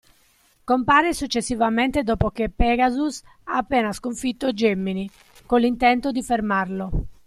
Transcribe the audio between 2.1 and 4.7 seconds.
che Pegasus ha appena sconfitto